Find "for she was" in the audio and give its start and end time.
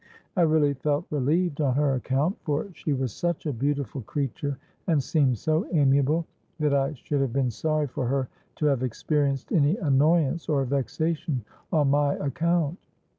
2.41-3.13